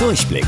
Durchblick. 0.00 0.46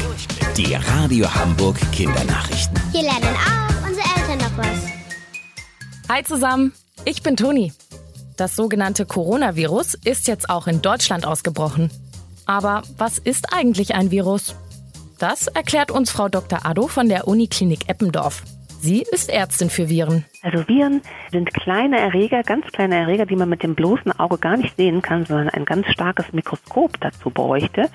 Die 0.56 0.74
Radio 0.74 1.26
Hamburg 1.34 1.78
Kindernachrichten. 1.92 2.74
Hier 2.90 3.02
lernen 3.02 3.36
auch 3.36 3.86
unsere 3.86 4.06
Eltern 4.16 4.38
noch 4.38 4.56
was. 4.56 6.08
Hi 6.08 6.24
zusammen, 6.24 6.72
ich 7.04 7.22
bin 7.22 7.36
Toni. 7.36 7.74
Das 8.38 8.56
sogenannte 8.56 9.04
Coronavirus 9.04 9.92
ist 10.04 10.26
jetzt 10.26 10.48
auch 10.48 10.68
in 10.68 10.80
Deutschland 10.80 11.26
ausgebrochen. 11.26 11.90
Aber 12.46 12.80
was 12.96 13.18
ist 13.18 13.52
eigentlich 13.52 13.94
ein 13.94 14.10
Virus? 14.10 14.54
Das 15.18 15.48
erklärt 15.48 15.90
uns 15.90 16.10
Frau 16.10 16.30
Dr. 16.30 16.64
Addo 16.64 16.88
von 16.88 17.10
der 17.10 17.28
Uniklinik 17.28 17.90
Eppendorf. 17.90 18.44
Sie 18.82 19.04
ist 19.12 19.30
Ärztin 19.30 19.70
für 19.70 19.88
Viren. 19.88 20.24
Also 20.42 20.66
Viren 20.66 21.02
sind 21.30 21.54
kleine 21.54 22.00
Erreger, 22.00 22.42
ganz 22.42 22.66
kleine 22.66 22.96
Erreger, 22.96 23.26
die 23.26 23.36
man 23.36 23.48
mit 23.48 23.62
dem 23.62 23.76
bloßen 23.76 24.10
Auge 24.18 24.38
gar 24.38 24.56
nicht 24.56 24.76
sehen 24.76 25.02
kann, 25.02 25.24
sondern 25.24 25.50
ein 25.50 25.64
ganz 25.64 25.86
starkes 25.86 26.32
Mikroskop 26.32 27.00
dazu 27.00 27.30
bräuchte. 27.30 27.90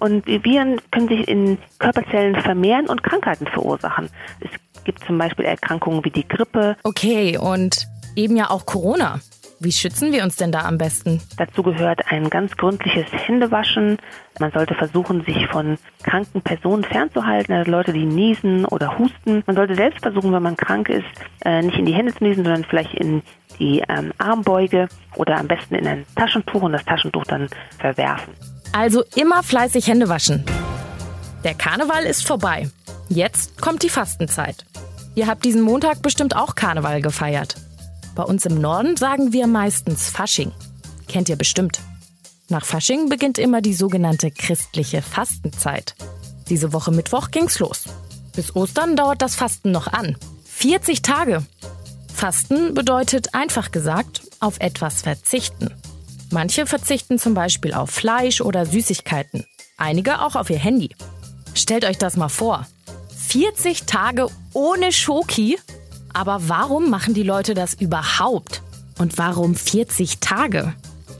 Und 0.00 0.26
Viren 0.26 0.80
können 0.90 1.06
sich 1.06 1.28
in 1.28 1.58
Körperzellen 1.78 2.34
vermehren 2.34 2.86
und 2.88 3.04
Krankheiten 3.04 3.46
verursachen. 3.46 4.10
Es 4.40 4.50
gibt 4.82 5.04
zum 5.04 5.18
Beispiel 5.18 5.44
Erkrankungen 5.44 6.04
wie 6.04 6.10
die 6.10 6.26
Grippe. 6.26 6.76
Okay, 6.82 7.38
und 7.38 7.86
eben 8.16 8.36
ja 8.36 8.50
auch 8.50 8.66
Corona. 8.66 9.20
Wie 9.64 9.72
schützen 9.72 10.12
wir 10.12 10.22
uns 10.24 10.36
denn 10.36 10.52
da 10.52 10.66
am 10.66 10.76
besten? 10.76 11.22
Dazu 11.38 11.62
gehört 11.62 12.02
ein 12.12 12.28
ganz 12.28 12.54
gründliches 12.54 13.06
Händewaschen. 13.10 13.96
Man 14.38 14.52
sollte 14.52 14.74
versuchen, 14.74 15.24
sich 15.24 15.46
von 15.46 15.78
kranken 16.02 16.42
Personen 16.42 16.84
fernzuhalten, 16.84 17.54
also 17.54 17.70
Leute, 17.70 17.94
die 17.94 18.04
niesen 18.04 18.66
oder 18.66 18.98
husten. 18.98 19.42
Man 19.46 19.56
sollte 19.56 19.74
selbst 19.74 20.02
versuchen, 20.02 20.34
wenn 20.34 20.42
man 20.42 20.56
krank 20.56 20.90
ist, 20.90 21.06
äh, 21.46 21.62
nicht 21.62 21.78
in 21.78 21.86
die 21.86 21.94
Hände 21.94 22.14
zu 22.14 22.22
niesen, 22.22 22.44
sondern 22.44 22.64
vielleicht 22.64 22.92
in 22.92 23.22
die 23.58 23.82
ähm, 23.88 24.12
Armbeuge 24.18 24.88
oder 25.16 25.38
am 25.38 25.48
besten 25.48 25.76
in 25.76 25.86
ein 25.86 26.04
Taschentuch 26.14 26.60
und 26.60 26.72
das 26.72 26.84
Taschentuch 26.84 27.24
dann 27.24 27.48
verwerfen. 27.78 28.34
Also 28.72 29.02
immer 29.16 29.42
fleißig 29.42 29.86
Hände 29.86 30.10
waschen. 30.10 30.44
Der 31.42 31.54
Karneval 31.54 32.04
ist 32.04 32.26
vorbei. 32.26 32.68
Jetzt 33.08 33.62
kommt 33.62 33.82
die 33.82 33.88
Fastenzeit. 33.88 34.66
Ihr 35.14 35.26
habt 35.26 35.42
diesen 35.42 35.62
Montag 35.62 36.02
bestimmt 36.02 36.36
auch 36.36 36.54
Karneval 36.54 37.00
gefeiert. 37.00 37.54
Bei 38.14 38.22
uns 38.22 38.46
im 38.46 38.60
Norden 38.60 38.96
sagen 38.96 39.32
wir 39.32 39.46
meistens 39.46 40.08
Fasching. 40.08 40.52
Kennt 41.08 41.28
ihr 41.28 41.36
bestimmt. 41.36 41.80
Nach 42.48 42.64
Fasching 42.64 43.08
beginnt 43.08 43.38
immer 43.38 43.60
die 43.60 43.74
sogenannte 43.74 44.30
christliche 44.30 45.02
Fastenzeit. 45.02 45.94
Diese 46.48 46.72
Woche 46.72 46.92
Mittwoch 46.92 47.30
ging's 47.30 47.58
los. 47.58 47.84
Bis 48.36 48.54
Ostern 48.54 48.96
dauert 48.96 49.22
das 49.22 49.34
Fasten 49.34 49.70
noch 49.70 49.88
an. 49.88 50.16
40 50.44 51.02
Tage. 51.02 51.44
Fasten 52.12 52.74
bedeutet 52.74 53.34
einfach 53.34 53.72
gesagt, 53.72 54.22
auf 54.40 54.60
etwas 54.60 55.02
verzichten. 55.02 55.74
Manche 56.30 56.66
verzichten 56.66 57.18
zum 57.18 57.34
Beispiel 57.34 57.74
auf 57.74 57.90
Fleisch 57.90 58.40
oder 58.40 58.66
Süßigkeiten. 58.66 59.44
Einige 59.76 60.20
auch 60.20 60.36
auf 60.36 60.50
ihr 60.50 60.58
Handy. 60.58 60.90
Stellt 61.54 61.84
euch 61.84 61.98
das 61.98 62.16
mal 62.16 62.28
vor. 62.28 62.66
40 63.28 63.84
Tage 63.84 64.28
ohne 64.52 64.92
Schoki 64.92 65.58
aber 66.14 66.48
warum 66.48 66.90
machen 66.90 67.12
die 67.12 67.22
Leute 67.22 67.54
das 67.54 67.74
überhaupt? 67.74 68.62
Und 68.98 69.18
warum 69.18 69.54
40 69.54 70.20
Tage? 70.20 70.72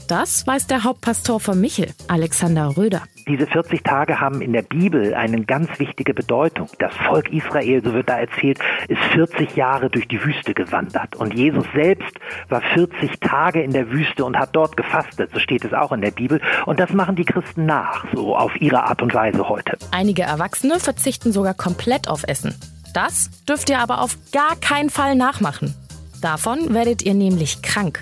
Das 0.07 0.45
weiß 0.45 0.67
der 0.67 0.83
Hauptpastor 0.83 1.39
von 1.39 1.59
Michel, 1.59 1.87
Alexander 2.07 2.77
Röder. 2.77 3.01
Diese 3.27 3.47
40 3.47 3.81
Tage 3.81 4.19
haben 4.19 4.39
in 4.39 4.53
der 4.53 4.61
Bibel 4.61 5.15
eine 5.15 5.43
ganz 5.45 5.79
wichtige 5.79 6.13
Bedeutung. 6.13 6.69
Das 6.77 6.93
Volk 6.95 7.33
Israel, 7.33 7.81
so 7.83 7.91
wird 7.93 8.07
da 8.07 8.19
erzählt, 8.19 8.59
ist 8.87 9.01
40 9.13 9.55
Jahre 9.55 9.89
durch 9.89 10.07
die 10.07 10.23
Wüste 10.23 10.53
gewandert. 10.53 11.15
Und 11.15 11.33
Jesus 11.33 11.65
selbst 11.73 12.19
war 12.49 12.61
40 12.61 13.19
Tage 13.19 13.63
in 13.63 13.71
der 13.71 13.89
Wüste 13.89 14.23
und 14.23 14.37
hat 14.37 14.49
dort 14.55 14.77
gefastet. 14.77 15.31
So 15.33 15.39
steht 15.39 15.65
es 15.65 15.73
auch 15.73 15.91
in 15.91 16.01
der 16.01 16.11
Bibel. 16.11 16.39
Und 16.67 16.79
das 16.79 16.93
machen 16.93 17.15
die 17.15 17.25
Christen 17.25 17.65
nach, 17.65 18.05
so 18.13 18.35
auf 18.35 18.55
ihre 18.61 18.83
Art 18.83 19.01
und 19.01 19.15
Weise 19.15 19.49
heute. 19.49 19.75
Einige 19.89 20.21
Erwachsene 20.21 20.79
verzichten 20.79 21.31
sogar 21.31 21.55
komplett 21.55 22.07
auf 22.07 22.25
Essen. 22.27 22.53
Das 22.95 23.29
dürft 23.45 23.69
ihr 23.69 23.79
aber 23.79 23.99
auf 23.99 24.17
gar 24.31 24.55
keinen 24.55 24.89
Fall 24.89 25.17
nachmachen. 25.17 25.73
Davon 26.21 26.73
werdet 26.73 27.01
ihr 27.01 27.13
nämlich 27.13 27.61
krank. 27.61 28.01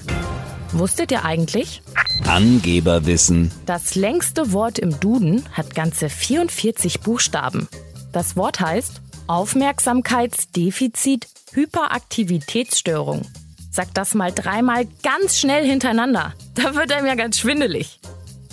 Wusstet 0.71 1.11
ihr 1.11 1.25
eigentlich? 1.25 1.81
Angeberwissen. 2.27 3.49
Das 3.65 3.95
längste 3.95 4.53
Wort 4.53 4.77
im 4.77 4.99
Duden 4.99 5.43
hat 5.51 5.73
ganze 5.73 6.09
44 6.09 6.99
Buchstaben. 6.99 7.67
Das 8.11 8.35
Wort 8.35 8.59
heißt 8.59 9.01
Aufmerksamkeitsdefizit 9.25 11.27
Hyperaktivitätsstörung. 11.53 13.23
Sagt 13.71 13.97
das 13.97 14.13
mal 14.13 14.31
dreimal 14.31 14.85
ganz 15.01 15.39
schnell 15.39 15.65
hintereinander. 15.65 16.35
Da 16.53 16.75
wird 16.75 16.91
einem 16.91 17.07
ja 17.07 17.15
ganz 17.15 17.39
schwindelig. 17.39 17.99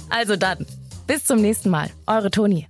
Also 0.08 0.36
dann, 0.36 0.64
bis 1.06 1.26
zum 1.26 1.42
nächsten 1.42 1.68
Mal. 1.68 1.90
Eure 2.06 2.30
Toni. 2.30 2.66